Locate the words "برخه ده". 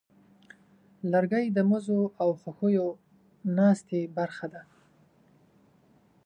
4.17-4.61